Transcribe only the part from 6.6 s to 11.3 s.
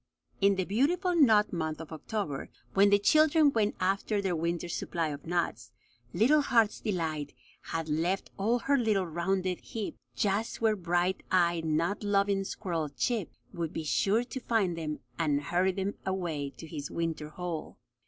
Delight had left all her little rounded heap just where bright